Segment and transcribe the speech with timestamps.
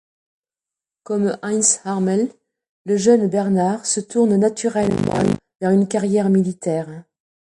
[1.03, 2.33] Comme Heinz Harmel,
[2.85, 5.21] le jeune Bernhard se tourne naturellement
[5.61, 7.03] vers une carrière militaire.